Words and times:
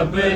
روئی 0.00 0.34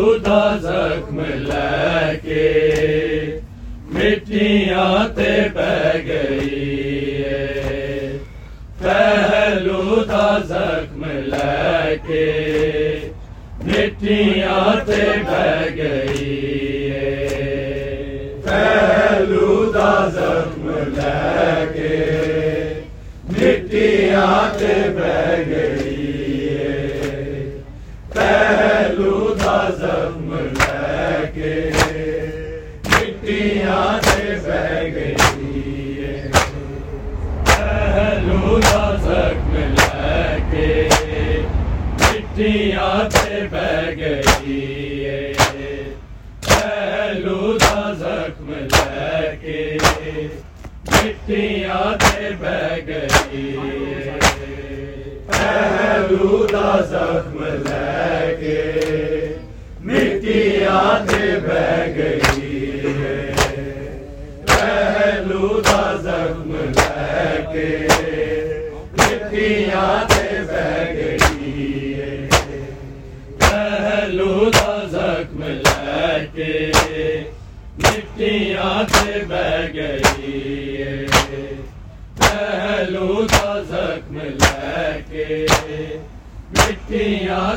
پہلو 0.00 0.56
زخم 0.62 1.20
لے 1.38 2.16
کے 2.22 3.40
مٹیاں 3.92 5.08
تے 5.16 5.32
بہ 5.54 5.92
گئی 6.06 6.58
پہلو 8.80 10.04
دا 10.08 10.28
زخم 10.48 11.04
لے 11.24 11.96
کے 12.06 12.26
مٹیاں 13.62 14.74
تے 14.86 15.04
بہ 15.26 15.44
گئی 15.76 16.38
پہلو 18.44 19.64
دا 19.74 19.92
زخم 20.14 20.68
لے 20.96 21.66
کے 21.74 21.98
مٹیاں 23.28 24.40
تے 24.58 24.74
بہ 24.96 25.36
گئی 25.50 25.98
پہلو 28.14 29.18
دا 29.28 29.29
زخم 29.78 30.32
لے 30.34 31.26
کے 31.34 31.54
مٹیاں 32.86 33.84
تے 34.02 34.34
بہ 34.44 34.82
گئی 34.94 36.16
پہلو 37.46 38.58
دا 38.62 38.90
زخم 39.04 39.56
لے 39.56 40.38
کے 40.50 40.68
مٹیاں 42.00 42.94
تے 43.10 43.40
بہ 43.52 43.90
گئی 43.98 45.32
پہلو 46.46 47.56
دا 47.60 47.92
زخم 48.00 48.52
لے 48.52 49.36
کے 49.42 49.60
مٹیاں 50.86 51.84
تے 52.00 52.30
بہ 52.40 52.76
گئی 52.86 53.52
پہلو 55.28 56.46
دا 56.52 56.70
زخم 56.90 57.29
مٹیاں 60.70 61.06
تے 61.06 61.28
بہ 61.40 61.86
گئی 61.94 62.92
پہلو 64.46 65.60
دا 65.60 65.82
زخم 66.02 66.52
لے 66.52 67.42
کے 67.52 67.68
بہ 70.42 70.84
گئی 70.94 71.94
پہلو 73.38 74.50
دا 74.50 74.76
زخم 74.92 75.42
لے 75.42 76.26
کے 76.34 76.52
مٹیاں 77.78 78.82
تے 78.92 79.24
بہ 79.28 79.50
گئی 79.74 81.06
پہلو 82.16 83.26
دا 83.32 83.60
زخم 83.70 84.18
لے 84.18 85.00
کے 85.10 85.46
مٹیاں 86.52 87.50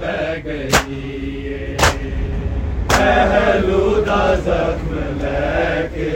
بہ 0.00 0.34
گئی 0.44 0.77
پہلو 3.08 3.84
زخم 4.44 4.98
لے 5.20 5.86
کے 5.94 6.10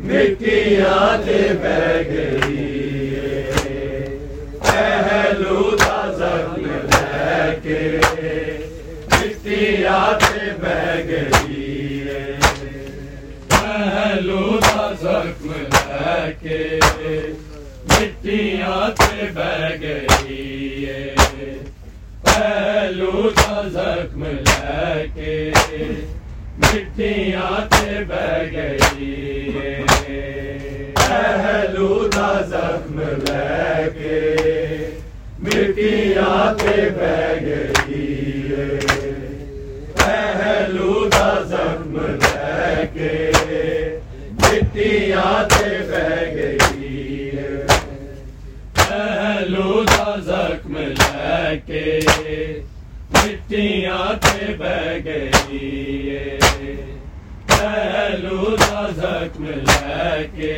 مٹیاں 0.00 1.06
تے 1.24 1.38
بہ 1.62 1.78
گئی 2.08 2.66
پہلو 4.60 5.70
دا 5.76 6.00
زخم 6.18 6.66
لے 6.66 7.48
کے 7.62 7.80
مٹیاں 9.12 10.04
تے 10.20 10.50
بہ 10.60 10.94
گئی 11.08 12.04
زخم 15.02 15.52
لے 15.52 16.32
کے 16.42 16.60
مٹیاں 17.88 18.88
بہ 19.34 19.68
گئی 19.80 21.21
پہلو 22.42 23.28
زخم 23.72 24.22
لے 24.24 25.06
کے 25.14 25.34
مٹیاں 26.58 27.58
تے 27.70 27.98
بہ 28.08 28.24
گئی۔ 28.52 29.10
پہلو 30.96 32.08
زخم 32.50 33.00
لے 33.24 33.88
کے 33.94 34.20
مٹیاں 35.42 36.52
تے 36.58 36.76
بہ 36.96 37.14
گئی۔ 37.44 38.56
پہلو 39.96 41.08
زخم 41.12 41.96
لے 42.22 42.86
کے 42.94 43.14
مٹیاں 44.40 45.42
تے 45.48 45.70
بہ 45.90 46.08
گئی۔ 46.34 47.30
پہلو 48.74 49.82
زخم 50.26 50.76
لے 50.76 51.56
کے 51.66 52.00
مٹیاں 53.12 54.12
تے 54.22 54.52
بہ 54.58 54.76
گئی 55.04 56.18
پہلو 57.48 58.56
دا 58.56 58.86
زخم 58.96 59.44
لے 59.44 60.26
کے 60.36 60.54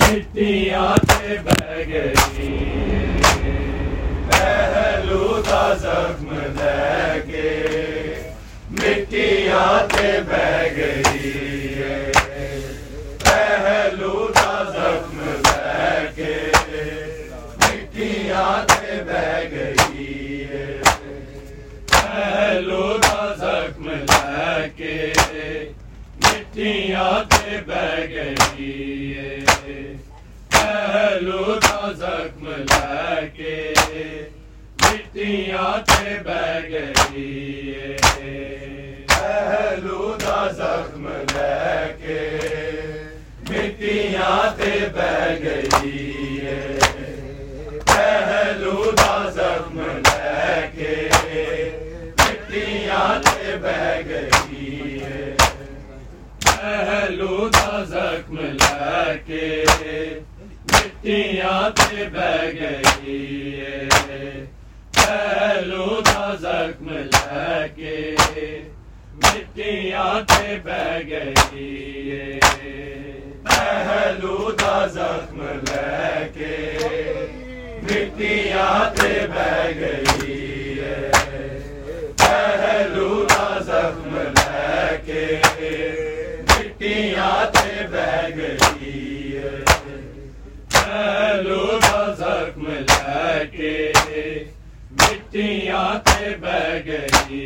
مٹیاں 0.00 0.94
تے 1.08 1.36
بہ 1.44 1.76
گئی 1.88 2.48
پہلو 4.30 5.40
دا 5.48 5.62
زخم 5.82 6.32
لے 6.56 7.20
کے 7.26 7.48
مٹیاں 8.72 9.68
تے 9.88 10.12
بہ 10.28 10.62
گئی 10.76 11.32
پہلو 13.24 14.26
زخم 14.34 15.20
لے 15.44 16.06
کے 16.16 16.34
مٹیاں 17.58 18.52
تے 18.68 19.02
بہ 19.06 19.38
گئی 19.52 19.79
پہلو 22.30 22.96
دا 23.02 23.32
زخم 23.36 23.88
لے 23.90 24.68
کے 24.76 24.94
مٹیاں 26.16 27.12
تے 27.30 27.56
بہ 27.66 27.86
گئی 28.10 29.34
پہلو 30.50 31.54
دا 31.62 31.90
زخم 31.92 32.46
لے 32.48 33.26
کے 33.36 33.56
مٹیاں 34.82 35.72
تے 35.88 36.16
بہ 36.24 36.60
گئی 36.70 37.96
پہلو 39.08 40.14
دا 40.20 40.46
زخم 40.52 41.08
لے 41.34 41.92
کے 42.04 42.20
مٹیاں 43.50 44.38
تے 44.58 44.78
بہ 44.94 45.34
گئی 45.42 46.46
پہلو 47.86 48.90
دا 48.98 49.18
زخم 49.34 49.80
لے 49.80 50.09
بہ 53.70 54.00
گئی 54.06 54.98
پہلو 56.44 57.48
دا 57.48 57.82
زخم 57.84 58.38
لے 58.38 59.16
کے 59.26 59.64
مٹیاں 60.64 61.60
تے 61.76 62.08
بہ 62.12 62.34
گئی 62.54 63.18
پہلو 64.96 66.00
دا 66.06 66.34
زخم 66.40 66.88
لے 66.90 67.66
کے 67.76 67.96
مٹیاں 69.16 70.14
تے 70.28 70.56
بہ 70.64 70.98
گئی 71.08 72.38
پہلو 73.44 74.50
دا 74.60 74.86
زخم 74.94 75.42
لے 75.64 76.28
کے 76.34 76.56
مٹیاں 77.82 78.78
تے 78.96 79.26
بہ 79.30 79.50
گئی 79.80 80.49
پہلورا 82.80 83.58
زخم 83.60 84.14
لے 84.16 84.96
کے 85.06 85.24
مٹیاں 86.48 87.44
تے 87.52 87.82
بہ 87.90 88.28
گئی 88.36 89.40
پہلورا 90.70 92.04
زخم 92.18 92.66
لے 92.68 93.44
کے 93.52 93.74
مٹیاں 94.92 95.84
تے 96.06 96.34
بہ 96.40 96.56
گئی 96.86 97.44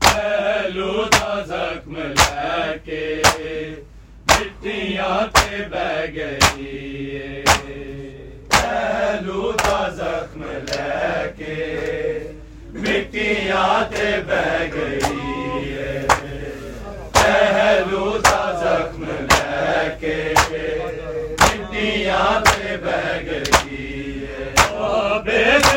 پہلورا 0.00 1.38
زخم 1.46 1.96
لے 1.96 2.78
کے 2.86 3.04
مٹیاں 4.28 5.20
تے 5.34 5.62
بہ 5.70 6.04
گئی 6.16 7.42
پہلو 8.50 9.52
کا 9.58 9.88
زخم 9.96 10.42
لے 10.42 11.32
کے 11.38 12.29
مٹی 12.72 13.28
یادیں 13.46 14.20
بہ 14.26 14.42
گئی 14.74 15.00
پہلو 17.12 18.10
کا 18.22 18.42
زخم 18.60 19.04
لے 19.04 19.88
کے۔ 20.00 20.16
مٹی 21.40 21.88
یادیں 22.02 22.76
بہ 22.76 23.00
گئی 23.26 24.24
ہے۔ 24.26 25.69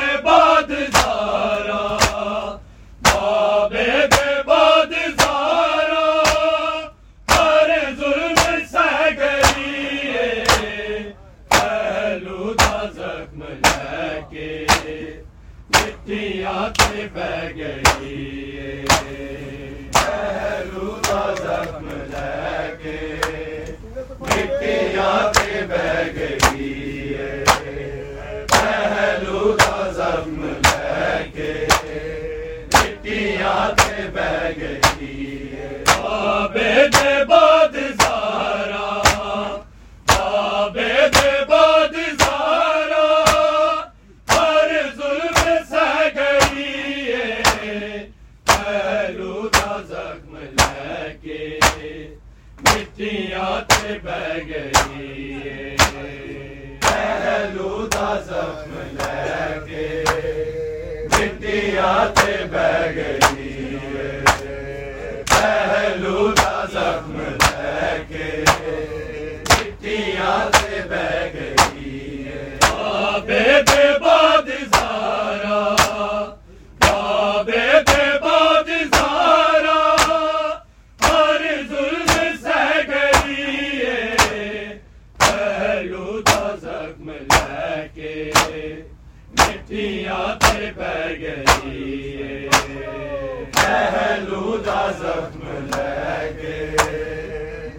زخم 95.00 95.66
لے 95.68 96.30
گئے 96.38 96.76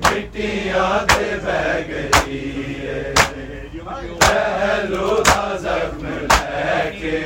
مٹیاں 0.00 0.98
دے 1.06 1.30
بہ 1.44 1.78
گئی 1.88 2.42
پہلو 4.20 5.22
دا 5.26 5.56
زخم 5.58 6.06
لے 6.06 6.90
کے 7.00 7.18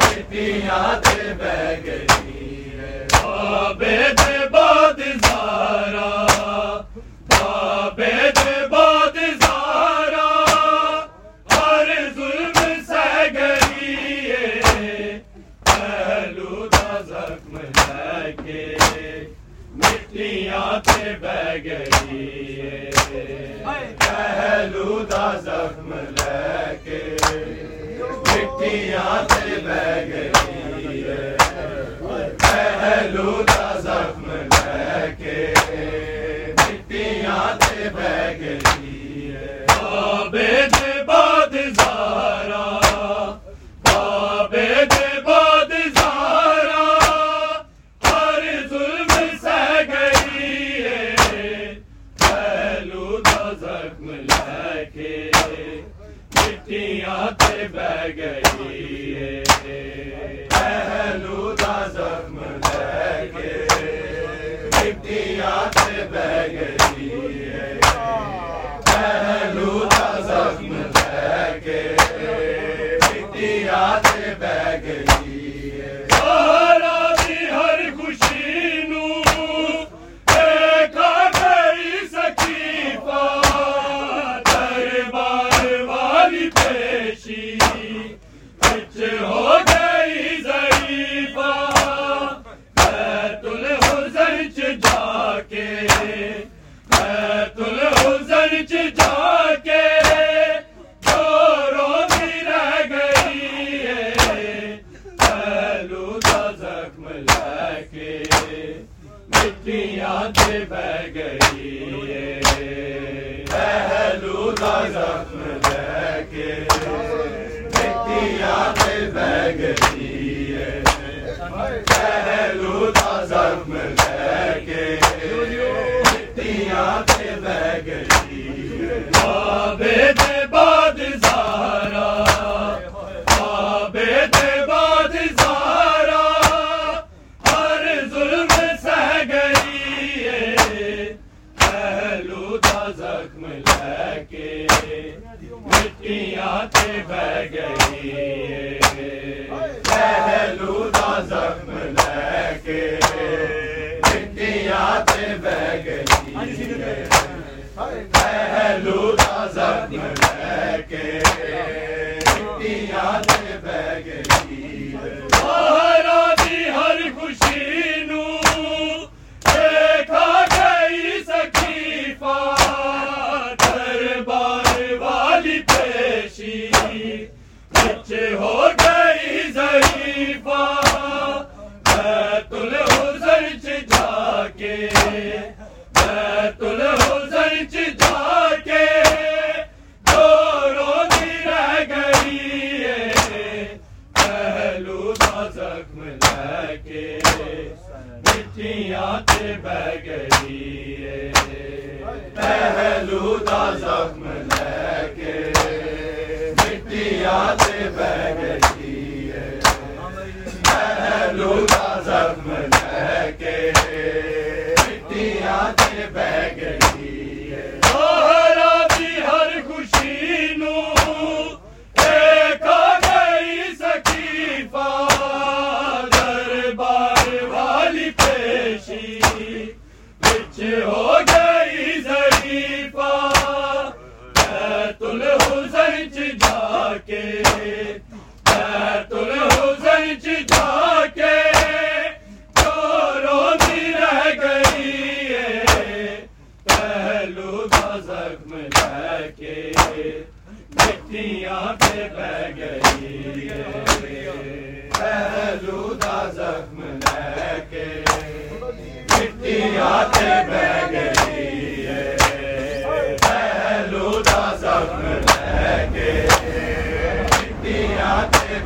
مٹیاں 0.00 0.94
دے 1.04 1.32
بہ 1.34 1.72
گئی 1.84 2.06
بے 3.78 4.46
باد 4.50 5.00
زارہ 5.22 6.27
زخم 25.18 25.92
لے 25.92 26.74
کے 26.84 27.00
مٹیاں 28.26 29.22
تے 29.28 29.56
بہ 29.64 29.82
گئی 30.08 31.02
پہلو 32.42 33.42
دا 33.48 33.72
زخم 33.80 34.30
لے 34.30 35.06
کے 35.18 35.38
مٹیاں 36.58 37.46
تے 37.60 37.88
بہ 37.94 38.16
گئی 38.40 39.34
بے 40.32 40.77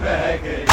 بہ 0.01 0.37
گئی۔ 0.45 0.72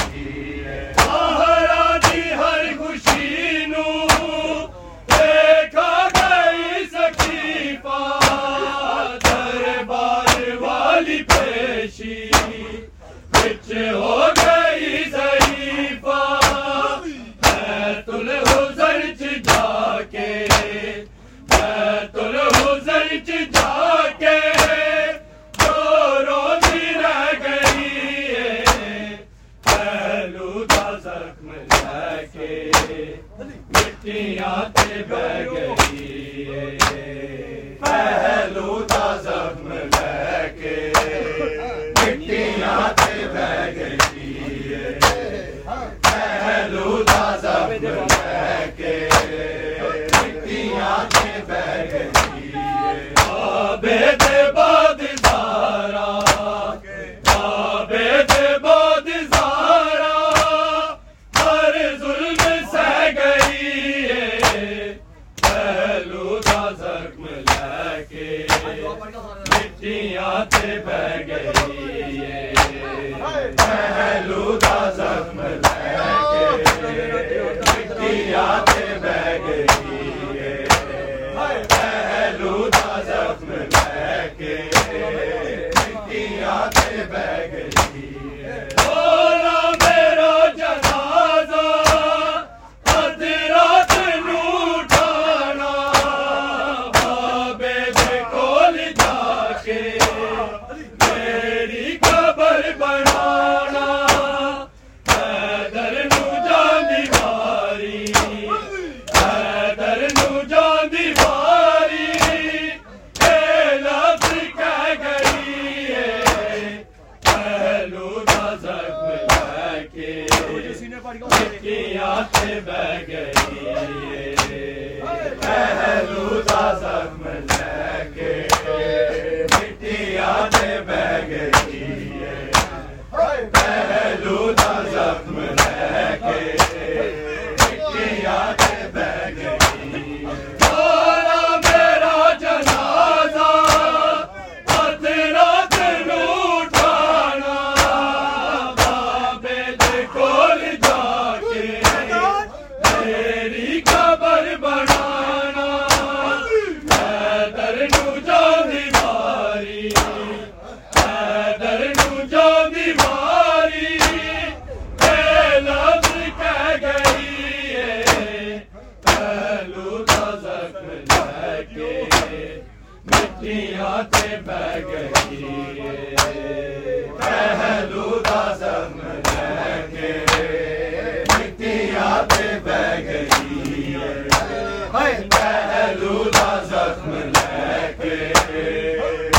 زخم 186.70 187.12
لے 187.14 187.92
کے۔ 188.02 189.39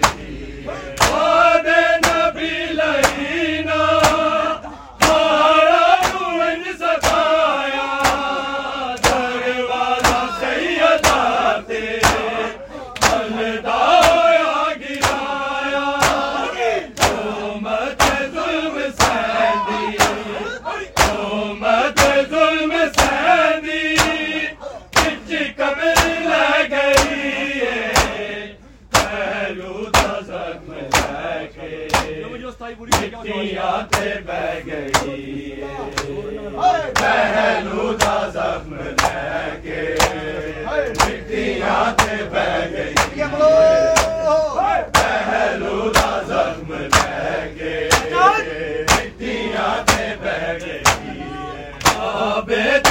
بیٹا 52.47 52.90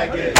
تے 0.00 0.39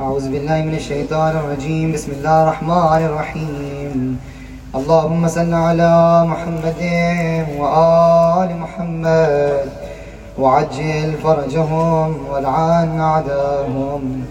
أعوذ 0.00 0.30
بالله 0.30 0.62
من 0.62 0.74
الشيطان 0.74 1.36
الرجيم 1.36 1.92
بسم 1.92 2.12
الله 2.12 2.42
الرحمن 2.42 3.02
الرحيم 3.10 4.20
اللهم 4.74 5.28
صل 5.28 5.54
على 5.54 6.24
محمد 6.26 6.82
وآل 7.58 8.50
محمد 8.62 9.70
وعجل 10.38 11.10
فرجهم 11.24 12.26
والعن 12.30 13.00
أعداهم 13.00 14.26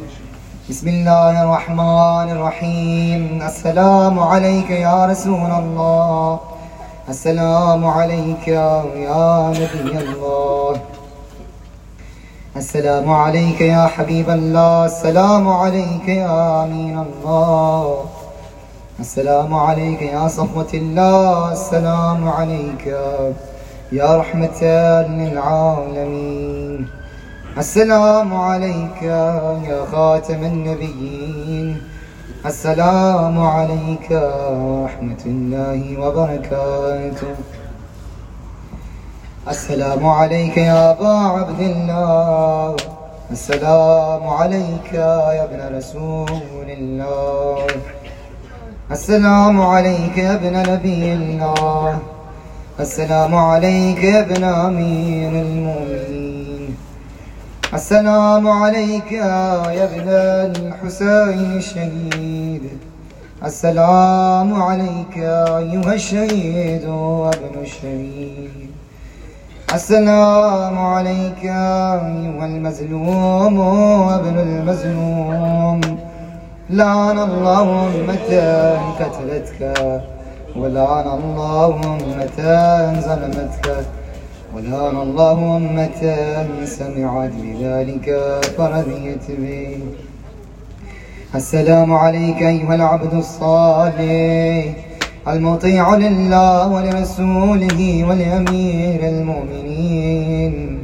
بسم 0.72 0.88
الله 0.88 1.44
الرحمن 1.44 2.28
الرحيم. 2.36 3.42
السلام 3.44 4.20
عليك 4.20 4.70
يا 4.70 5.06
رسول 5.06 5.52
الله. 5.62 6.40
السلام 7.10 7.86
عليك 7.86 8.48
يا 8.48 8.84
نبي 9.62 9.98
الله. 10.00 10.76
السلام 12.56 13.12
عليك 13.12 13.62
يا 13.62 13.88
حبيب 13.88 14.30
الله. 14.30 14.86
السلام 14.86 15.50
عليك 15.50 16.08
يا 16.08 16.64
أمين 16.64 16.98
الله. 17.08 18.06
السلام 19.00 19.54
عليك 19.54 20.02
يا 20.02 20.28
صفوة 20.28 20.72
الله. 20.74 21.52
السلام 21.52 22.30
عليك 22.30 22.86
يا 23.92 24.10
رحمة 24.22 24.64
للعالمين. 25.20 27.01
السلام 27.58 28.34
عليك 28.34 29.02
يا 29.02 29.86
خاتم 29.92 30.44
النبيين. 30.44 31.82
السلام 32.46 33.40
عليك 33.40 34.12
ورحمة 34.12 35.24
الله 35.26 36.00
وبركاته. 36.00 37.36
السلام 39.48 40.06
عليك 40.06 40.58
يا 40.58 40.92
أبا 40.92 41.16
عبد 41.36 41.60
الله. 41.60 42.76
السلام 43.32 44.28
عليك 44.28 44.94
يا 44.94 45.44
ابن 45.44 45.78
رسول 45.78 46.68
الله. 46.80 47.68
السلام 48.92 49.62
عليك 49.62 50.18
يا 50.18 50.34
ابن 50.34 50.72
نبي 50.72 51.14
الله. 51.14 52.00
السلام 52.80 53.36
عليك 53.36 54.04
يا 54.04 54.20
ابن 54.20 54.44
أمير 54.44 55.32
المؤمنين. 55.48 56.31
السلام 57.74 58.48
عليك 58.48 59.12
يا 59.12 59.84
ابن 59.84 60.10
الحسين 60.10 61.58
الشهيد. 61.58 62.64
السلام 63.46 64.62
عليك 64.62 65.18
أيها 65.18 65.94
الشهيد 65.94 66.86
وابن 66.86 67.56
الشهيد. 67.62 68.72
السلام 69.74 70.80
عليك 70.80 71.44
أيها 71.44 72.46
المظلوم 72.46 73.60
وابن 74.08 74.40
المظلوم. 74.40 75.82
لعن 76.70 77.20
الله 77.20 77.88
أمة 77.88 78.32
قتلتك 79.00 79.62
ولعن 80.56 81.08
الله 81.08 81.76
أمة 81.84 82.40
ظلمتك. 83.08 84.01
ولعن 84.56 84.96
الله 84.96 85.58
أمة 85.58 86.02
سمعت 86.66 87.32
بذلك 87.44 88.08
فرضيت 88.58 89.26
به 89.40 89.78
السلام 91.36 91.94
عليك 91.94 92.44
أيها 92.44 92.76
العبد 92.76 93.14
الصالح، 93.14 94.66
المطيع 95.28 95.96
لله 95.96 96.68
ولرسوله 96.68 98.06
ولأمير 98.10 99.00
المؤمنين، 99.14 100.80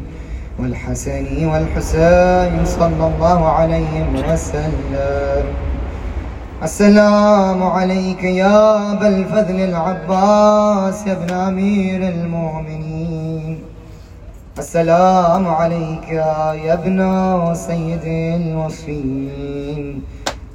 والحسن 0.60 1.46
والحسين 1.46 2.66
صلى 2.66 3.06
الله 3.12 3.40
عليهم 3.50 4.08
وسلم. 4.32 5.44
السلام 6.64 7.64
عليك 7.64 8.24
يا 8.24 8.92
أبا 8.92 9.08
الفضل 9.08 9.60
العباس 9.62 11.08
يا 11.08 11.14
ابن 11.14 11.34
أمير 11.34 12.10
المؤمنين. 12.10 13.60
السلام 14.58 15.48
عليك 15.48 16.10
يا 16.10 16.74
ابن 16.74 17.00
سيد 17.54 18.02
الوصفين 18.42 20.02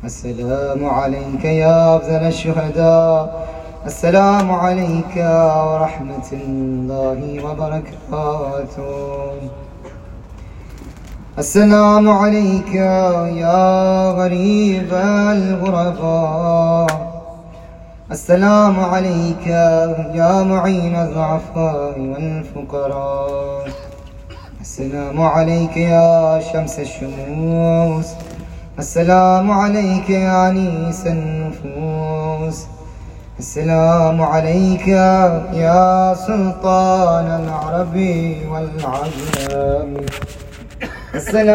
السلام 0.05 0.87
عليك 0.87 1.45
يا 1.45 1.97
أفضل 1.97 2.27
الشهداء. 2.35 3.47
السلام 3.87 4.51
عليك 4.51 5.17
ورحمة 5.67 6.29
الله 6.33 7.45
وبركاته. 7.47 8.83
السلام 11.43 12.07
عليك 12.09 12.75
يا 13.45 14.11
غريب 14.11 14.91
الغرباء. 15.37 16.87
السلام 18.11 18.81
عليك 18.81 19.47
يا 20.21 20.43
معين 20.43 20.95
الضعفاء 20.97 21.95
والفقراء. 21.99 23.67
السلام 24.61 25.23
عليك 25.23 25.77
يا 25.77 26.41
شمس 26.53 26.79
الشموس. 26.79 28.09
السلام 28.79 29.51
عليك 29.51 30.11
يا 30.11 30.49
أنيس 30.49 31.07
النفوس. 31.07 32.59
السلام 33.39 34.23
عليك 34.23 34.89
يا 35.65 36.15
سلطان 36.15 37.27
العرب 37.43 37.97
والعجم 38.51 39.91
السلام 41.15 41.49